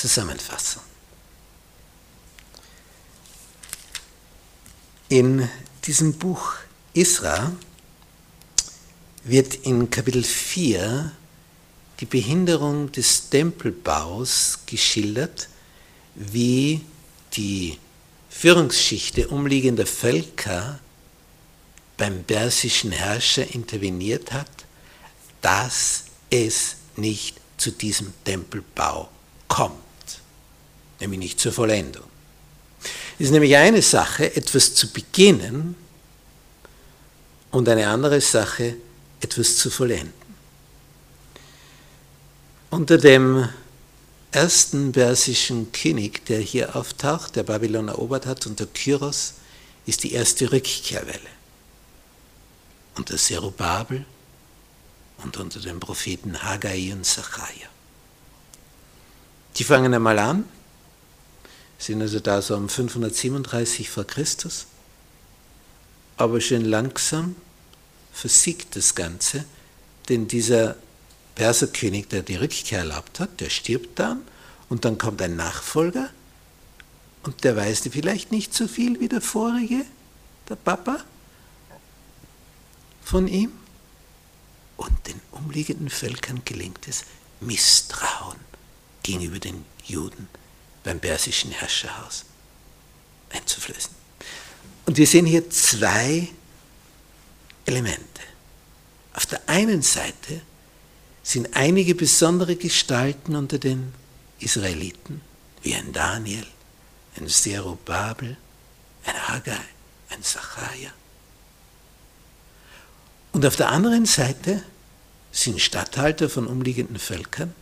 Zusammenfassung. 0.00 0.82
In 5.10 5.46
diesem 5.84 6.14
Buch 6.14 6.54
Isra 6.94 7.52
wird 9.24 9.56
in 9.56 9.90
Kapitel 9.90 10.24
4 10.24 11.12
die 12.00 12.06
Behinderung 12.06 12.90
des 12.92 13.28
Tempelbaus 13.28 14.60
geschildert, 14.64 15.50
wie 16.14 16.80
die 17.34 17.78
Führungsschicht 18.30 19.18
umliegender 19.26 19.84
Völker 19.84 20.80
beim 21.98 22.24
persischen 22.24 22.92
Herrscher 22.92 23.54
interveniert 23.54 24.32
hat, 24.32 24.64
dass 25.42 26.04
es 26.30 26.76
nicht 26.96 27.36
zu 27.58 27.70
diesem 27.70 28.14
Tempelbau 28.24 29.10
kommt, 29.46 29.89
nämlich 31.00 31.18
nicht 31.18 31.40
zur 31.40 31.52
Vollendung. 31.52 32.04
Es 33.18 33.26
ist 33.26 33.32
nämlich 33.32 33.56
eine 33.56 33.82
Sache, 33.82 34.34
etwas 34.34 34.74
zu 34.74 34.90
beginnen 34.92 35.74
und 37.50 37.68
eine 37.68 37.88
andere 37.88 38.20
Sache, 38.20 38.76
etwas 39.20 39.56
zu 39.56 39.70
vollenden. 39.70 40.12
Unter 42.70 42.98
dem 42.98 43.48
ersten 44.32 44.92
persischen 44.92 45.72
König, 45.72 46.24
der 46.26 46.38
hier 46.40 46.76
auftaucht, 46.76 47.36
der 47.36 47.42
Babylon 47.42 47.88
erobert 47.88 48.26
hat, 48.26 48.46
unter 48.46 48.66
Kyros, 48.66 49.34
ist 49.86 50.04
die 50.04 50.12
erste 50.12 50.52
Rückkehrwelle. 50.52 51.18
Unter 52.96 53.16
Zerubabel 53.16 54.04
und 55.18 55.36
unter 55.36 55.60
den 55.60 55.80
Propheten 55.80 56.42
Haggai 56.42 56.92
und 56.92 57.04
Zachariah. 57.04 57.68
Die 59.56 59.64
fangen 59.64 59.92
einmal 59.92 60.18
an, 60.18 60.44
sind 61.80 62.02
also 62.02 62.20
da 62.20 62.42
so 62.42 62.54
um 62.56 62.68
537 62.68 63.90
vor 63.90 64.04
Christus, 64.04 64.66
aber 66.16 66.40
schön 66.40 66.64
langsam 66.64 67.34
versiegt 68.12 68.76
das 68.76 68.94
Ganze, 68.94 69.44
denn 70.08 70.28
dieser 70.28 70.76
Perserkönig, 71.34 72.08
der 72.08 72.22
die 72.22 72.36
Rückkehr 72.36 72.80
erlaubt 72.80 73.18
hat, 73.18 73.40
der 73.40 73.48
stirbt 73.48 73.98
dann 73.98 74.20
und 74.68 74.84
dann 74.84 74.98
kommt 74.98 75.22
ein 75.22 75.36
Nachfolger 75.36 76.10
und 77.22 77.44
der 77.44 77.56
weiß 77.56 77.88
vielleicht 77.90 78.30
nicht 78.30 78.52
so 78.52 78.68
viel 78.68 79.00
wie 79.00 79.08
der 79.08 79.22
vorige, 79.22 79.84
der 80.48 80.56
Papa 80.56 81.02
von 83.02 83.26
ihm. 83.26 83.52
Und 84.76 85.06
den 85.06 85.20
umliegenden 85.30 85.90
Völkern 85.90 86.42
gelingt 86.44 86.88
es, 86.88 87.04
Misstrauen 87.40 88.38
gegenüber 89.02 89.38
den 89.38 89.64
Juden 89.84 90.28
beim 90.84 91.00
persischen 91.00 91.50
Herrscherhaus 91.50 92.24
einzuflößen. 93.30 93.90
Und 94.86 94.96
wir 94.96 95.06
sehen 95.06 95.26
hier 95.26 95.48
zwei 95.50 96.28
Elemente. 97.66 98.02
Auf 99.12 99.26
der 99.26 99.48
einen 99.48 99.82
Seite 99.82 100.40
sind 101.22 101.54
einige 101.54 101.94
besondere 101.94 102.56
Gestalten 102.56 103.36
unter 103.36 103.58
den 103.58 103.92
Israeliten, 104.38 105.20
wie 105.62 105.74
ein 105.74 105.92
Daniel, 105.92 106.46
ein 107.16 107.28
Zerubabel, 107.28 108.36
ein 109.04 109.28
Haggai, 109.28 109.60
ein 110.08 110.22
Zachariah. 110.22 110.92
Und 113.32 113.46
auf 113.46 113.56
der 113.56 113.68
anderen 113.68 114.06
Seite 114.06 114.64
sind 115.30 115.60
Statthalter 115.60 116.28
von 116.28 116.46
umliegenden 116.46 116.98
Völkern, 116.98 117.54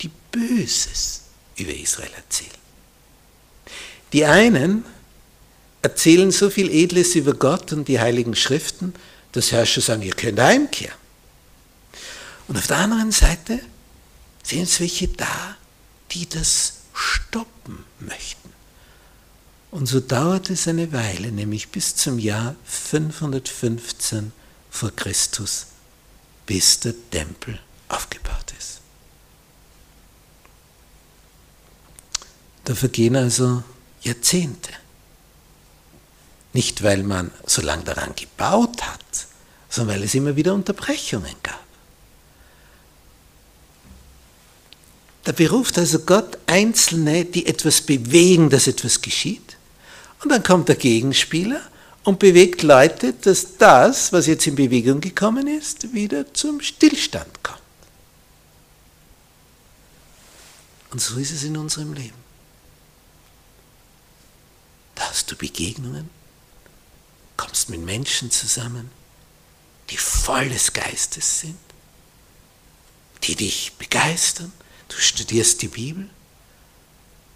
die 0.00 0.10
Böses 0.30 1.22
über 1.56 1.74
Israel 1.74 2.10
erzählen. 2.14 2.50
Die 4.12 4.24
einen 4.24 4.84
erzählen 5.82 6.30
so 6.30 6.50
viel 6.50 6.70
Edles 6.70 7.14
über 7.14 7.34
Gott 7.34 7.72
und 7.72 7.88
die 7.88 8.00
heiligen 8.00 8.34
Schriften, 8.34 8.94
dass 9.32 9.52
Herrscher 9.52 9.80
sagen, 9.80 10.02
ihr 10.02 10.14
könnt 10.14 10.40
heimkehren. 10.40 10.96
Und 12.48 12.56
auf 12.56 12.66
der 12.66 12.78
anderen 12.78 13.12
Seite 13.12 13.60
sind 14.42 14.62
es 14.62 14.80
welche 14.80 15.08
da, 15.08 15.56
die 16.12 16.28
das 16.28 16.74
stoppen 16.94 17.84
möchten. 18.00 18.48
Und 19.70 19.86
so 19.86 20.00
dauert 20.00 20.48
es 20.48 20.66
eine 20.66 20.92
Weile, 20.92 21.30
nämlich 21.30 21.68
bis 21.68 21.94
zum 21.94 22.18
Jahr 22.18 22.56
515 22.64 24.32
vor 24.70 24.90
Christus, 24.96 25.66
bis 26.46 26.80
der 26.80 26.94
Tempel 27.10 27.58
aufgebaut 27.88 28.54
ist. 28.58 28.80
Da 32.68 32.74
vergehen 32.74 33.16
also 33.16 33.62
Jahrzehnte. 34.02 34.70
Nicht, 36.52 36.82
weil 36.82 37.02
man 37.02 37.30
so 37.46 37.62
lange 37.62 37.84
daran 37.84 38.14
gebaut 38.14 38.82
hat, 38.82 39.26
sondern 39.70 39.96
weil 39.96 40.04
es 40.04 40.14
immer 40.14 40.36
wieder 40.36 40.52
Unterbrechungen 40.52 41.34
gab. 41.42 41.64
Da 45.24 45.32
beruft 45.32 45.78
also 45.78 46.00
Gott 46.00 46.36
Einzelne, 46.46 47.24
die 47.24 47.46
etwas 47.46 47.80
bewegen, 47.80 48.50
dass 48.50 48.66
etwas 48.66 49.00
geschieht. 49.00 49.56
Und 50.22 50.30
dann 50.30 50.42
kommt 50.42 50.68
der 50.68 50.76
Gegenspieler 50.76 51.62
und 52.04 52.18
bewegt 52.18 52.62
Leute, 52.62 53.14
dass 53.14 53.56
das, 53.56 54.12
was 54.12 54.26
jetzt 54.26 54.46
in 54.46 54.56
Bewegung 54.56 55.00
gekommen 55.00 55.46
ist, 55.46 55.94
wieder 55.94 56.34
zum 56.34 56.60
Stillstand 56.60 57.42
kommt. 57.42 57.62
Und 60.90 61.00
so 61.00 61.16
ist 61.16 61.32
es 61.32 61.44
in 61.44 61.56
unserem 61.56 61.94
Leben. 61.94 62.27
Hast 65.18 65.32
du 65.32 65.34
Begegnungen, 65.34 66.08
kommst 67.36 67.70
mit 67.70 67.80
Menschen 67.80 68.30
zusammen, 68.30 68.88
die 69.90 69.96
voll 69.96 70.48
des 70.48 70.72
Geistes 70.72 71.40
sind, 71.40 71.58
die 73.24 73.34
dich 73.34 73.72
begeistern, 73.78 74.52
Du 74.86 74.96
studierst 74.96 75.60
die 75.60 75.66
Bibel 75.66 76.08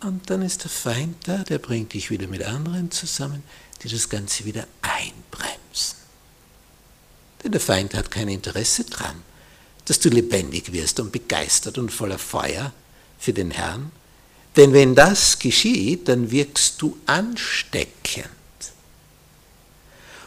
und 0.01 0.31
dann 0.31 0.43
ist 0.43 0.63
der 0.63 0.71
Feind 0.71 1.27
da, 1.27 1.39
der 1.39 1.59
bringt 1.59 1.93
dich 1.93 2.09
wieder 2.09 2.29
mit 2.29 2.45
anderen 2.45 2.93
zusammen, 2.93 3.43
die 3.83 3.89
das 3.89 4.09
Ganze 4.09 4.45
wieder 4.45 4.69
einbremsen. 4.81 5.99
Denn 7.43 7.51
der 7.51 7.61
Feind 7.61 7.95
hat 7.95 8.13
kein 8.13 8.29
Interesse 8.29 8.85
dran, 8.85 9.25
dass 9.87 9.99
du 9.99 10.09
lebendig 10.09 10.73
wirst 10.73 11.01
und 11.01 11.11
begeistert 11.11 11.79
und 11.79 11.91
voller 11.91 12.21
Feuer 12.21 12.73
für 13.19 13.33
den 13.33 13.51
Herrn. 13.51 13.91
Denn 14.57 14.73
wenn 14.73 14.95
das 14.95 15.39
geschieht, 15.39 16.09
dann 16.09 16.31
wirkst 16.31 16.81
du 16.83 16.99
ansteckend. 17.07 18.29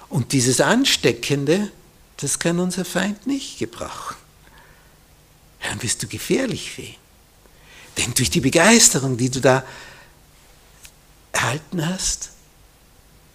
Und 0.10 0.32
dieses 0.32 0.62
Ansteckende, 0.62 1.72
das 2.18 2.40
kann 2.40 2.60
unser 2.60 2.86
Feind 2.86 3.28
nicht 3.28 3.60
gebrauchen. 3.60 4.16
Dann 5.62 5.78
bist 5.80 6.02
du 6.02 6.08
gefährlich 6.08 6.72
für 6.72 6.84
ihn. 6.84 6.96
Denn 7.98 8.14
durch 8.14 8.30
die 8.30 8.42
Begeisterung, 8.42 9.18
die 9.18 9.30
du 9.30 9.42
da 9.42 9.64
erhalten 11.32 11.86
hast, 11.86 12.30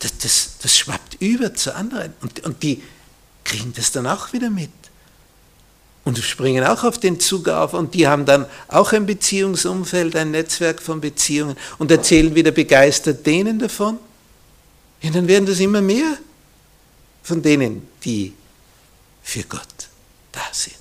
das, 0.01 0.19
das, 0.19 0.51
das 0.61 0.77
schwappt 0.77 1.21
über 1.21 1.55
zu 1.55 1.75
anderen. 1.75 2.15
Und, 2.21 2.41
und 2.41 2.63
die 2.63 2.83
kriegen 3.45 3.73
das 3.75 3.93
dann 3.93 4.07
auch 4.07 4.33
wieder 4.33 4.51
mit. 4.51 4.71
Und 6.05 6.19
springen 6.19 6.65
auch 6.65 6.83
auf 6.85 6.99
den 6.99 7.21
Zug 7.21 7.49
auf 7.49 7.75
und 7.75 7.95
die 7.95 8.09
haben 8.09 8.25
dann 8.25 8.47
auch 8.69 8.93
ein 8.93 9.05
Beziehungsumfeld, 9.05 10.17
ein 10.17 10.31
Netzwerk 10.31 10.81
von 10.81 11.01
Beziehungen 11.01 11.57
und 11.79 11.91
erzählen 11.91 12.35
wieder 12.35 12.53
begeistert 12.53 13.27
denen 13.27 13.59
davon. 13.59 13.99
Ja, 15.03 15.11
dann 15.11 15.29
werden 15.29 15.47
das 15.47 15.61
immer 15.61 15.83
mehr 15.83 16.17
von 17.23 17.43
denen, 17.43 17.87
die 18.05 18.33
für 19.23 19.43
Gott 19.45 19.89
da 20.33 20.43
sind. 20.53 20.77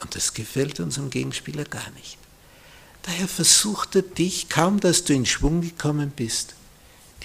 Und 0.00 0.14
das 0.16 0.32
gefällt 0.32 0.80
unserem 0.80 1.10
Gegenspieler 1.10 1.64
gar 1.64 1.90
nicht. 1.90 2.16
Daher 3.02 3.28
versucht 3.28 3.96
er 3.96 4.02
dich, 4.02 4.48
kaum 4.48 4.80
dass 4.80 5.04
du 5.04 5.12
in 5.12 5.26
Schwung 5.26 5.60
gekommen 5.60 6.10
bist, 6.14 6.54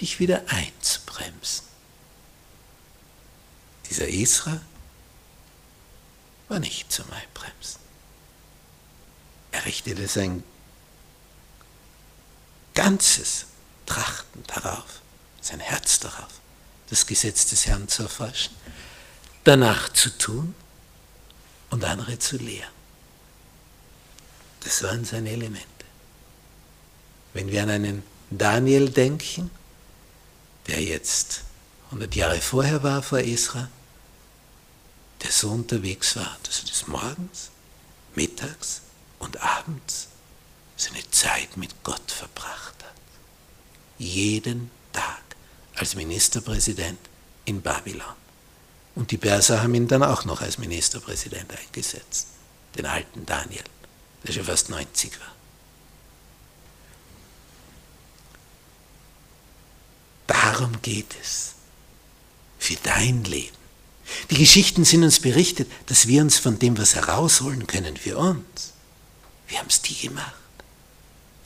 dich 0.00 0.20
wieder 0.20 0.42
einzubremsen. 0.48 1.64
Dieser 3.88 4.08
Esra 4.08 4.60
war 6.48 6.58
nicht 6.58 6.92
zum 6.92 7.06
Einbremsen. 7.10 7.80
Er 9.52 9.64
richtete 9.64 10.06
sein 10.06 10.44
ganzes 12.74 13.46
Trachten 13.86 14.44
darauf, 14.46 15.00
sein 15.40 15.60
Herz 15.60 15.98
darauf, 16.00 16.40
das 16.90 17.06
Gesetz 17.06 17.46
des 17.46 17.66
Herrn 17.66 17.88
zu 17.88 18.04
erforschen, 18.04 18.54
danach 19.44 19.88
zu 19.92 20.10
tun 20.16 20.54
und 21.70 21.84
andere 21.84 22.18
zu 22.18 22.36
lehren. 22.36 22.76
Das 24.60 24.82
waren 24.82 25.04
seine 25.04 25.30
Elemente. 25.30 25.66
Wenn 27.32 27.50
wir 27.50 27.62
an 27.62 27.70
einen 27.70 28.02
Daniel 28.30 28.90
denken, 28.90 29.50
der 30.66 30.82
jetzt 30.82 31.42
100 31.86 32.14
Jahre 32.14 32.40
vorher 32.40 32.82
war 32.82 33.02
vor 33.02 33.20
Esra, 33.20 33.68
der 35.26 35.32
so 35.32 35.50
unterwegs 35.50 36.14
war, 36.14 36.38
dass 36.44 36.60
er 36.60 36.66
des 36.66 36.86
Morgens, 36.86 37.50
mittags 38.14 38.82
und 39.18 39.40
abends 39.42 40.06
Zeit 41.16 41.56
mit 41.56 41.82
Gott 41.82 42.10
verbracht 42.10 42.84
hat. 42.84 42.92
Jeden 43.98 44.70
Tag 44.92 45.22
als 45.74 45.94
Ministerpräsident 45.94 46.98
in 47.46 47.62
Babylon. 47.62 48.14
Und 48.94 49.10
die 49.10 49.16
Perser 49.16 49.62
haben 49.62 49.74
ihn 49.74 49.88
dann 49.88 50.02
auch 50.02 50.24
noch 50.24 50.40
als 50.40 50.58
Ministerpräsident 50.58 51.50
eingesetzt, 51.56 52.28
den 52.76 52.86
alten 52.86 53.26
Daniel, 53.26 53.64
der 54.24 54.32
schon 54.32 54.44
fast 54.44 54.68
90 54.68 55.18
war. 55.18 55.34
Darum 60.26 60.80
geht 60.82 61.14
es. 61.20 61.54
Für 62.58 62.76
dein 62.76 63.24
Leben. 63.24 63.55
Die 64.30 64.36
Geschichten 64.36 64.84
sind 64.84 65.02
uns 65.02 65.20
berichtet, 65.20 65.70
dass 65.86 66.06
wir 66.06 66.22
uns 66.22 66.38
von 66.38 66.58
dem 66.58 66.78
was 66.78 66.94
herausholen 66.94 67.66
können 67.66 67.96
für 67.96 68.18
uns. 68.18 68.72
Wir 69.48 69.58
haben 69.58 69.68
es 69.68 69.82
die 69.82 69.96
gemacht. 69.96 70.34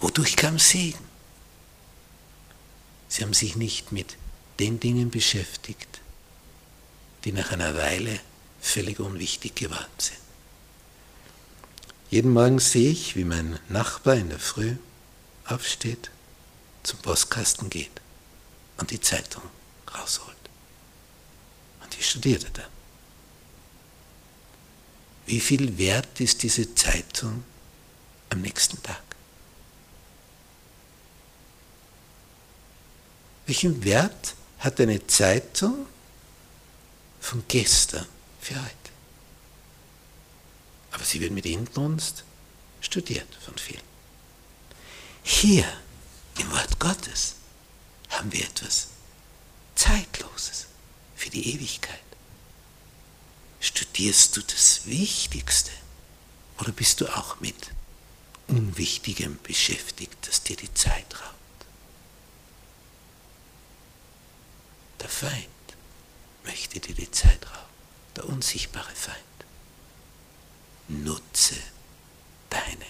Wodurch 0.00 0.36
kam 0.36 0.58
Segen? 0.58 1.04
Sie 3.08 3.22
haben 3.22 3.34
sich 3.34 3.56
nicht 3.56 3.92
mit 3.92 4.16
den 4.58 4.78
Dingen 4.78 5.10
beschäftigt, 5.10 6.00
die 7.24 7.32
nach 7.32 7.50
einer 7.50 7.74
Weile 7.76 8.20
völlig 8.60 9.00
unwichtig 9.00 9.54
geworden 9.56 9.86
sind. 9.98 10.18
Jeden 12.10 12.32
Morgen 12.32 12.58
sehe 12.58 12.90
ich, 12.90 13.16
wie 13.16 13.24
mein 13.24 13.58
Nachbar 13.68 14.16
in 14.16 14.30
der 14.30 14.38
Früh 14.38 14.76
aufsteht, 15.44 16.10
zum 16.82 16.98
Postkasten 17.00 17.70
geht 17.70 18.00
und 18.78 18.90
die 18.90 19.00
Zeitung 19.00 19.42
rausholt. 19.94 20.39
Und 22.00 22.05
ich 22.05 22.11
studierte 22.12 22.50
da. 22.55 22.62
Wie 25.26 25.38
viel 25.38 25.76
wert 25.76 26.19
ist 26.19 26.43
diese 26.43 26.75
Zeitung 26.75 27.44
am 28.31 28.41
nächsten 28.41 28.82
Tag? 28.82 29.02
Welchen 33.44 33.85
Wert 33.85 34.35
hat 34.61 34.81
eine 34.81 35.06
Zeitung 35.08 35.87
von 37.20 37.44
gestern 37.49 38.06
für 38.41 38.55
heute? 38.55 38.91
Aber 40.93 41.05
sie 41.05 41.20
wird 41.20 41.32
mit 41.32 41.44
Inbrunst 41.44 42.25
studiert 42.81 43.29
von 43.44 43.58
vielen. 43.58 43.82
Hier 45.23 45.70
im 46.38 46.50
Wort 46.50 46.79
Gottes 46.79 47.35
haben 48.08 48.32
wir 48.32 48.43
etwas 48.43 48.88
Zeitloses 49.75 50.69
für 51.31 51.37
die 51.37 51.55
Ewigkeit. 51.55 51.99
Studierst 53.61 54.37
du 54.37 54.43
das 54.43 54.87
Wichtigste 54.87 55.71
oder 56.59 56.73
bist 56.73 57.00
du 57.00 57.06
auch 57.06 57.41
mit 57.41 57.71
Unwichtigem 58.49 59.38
beschäftigt, 59.43 60.17
das 60.27 60.43
dir 60.43 60.56
die 60.56 60.73
Zeit 60.75 61.06
raubt? 61.15 61.67
Der 65.00 65.09
Feind 65.09 65.47
möchte 66.44 66.81
dir 66.81 66.94
die 66.94 67.11
Zeit 67.11 67.47
rauben, 67.47 67.75
der 68.17 68.29
unsichtbare 68.29 68.94
Feind. 68.94 69.17
Nutze 70.88 71.56
deine 72.49 72.87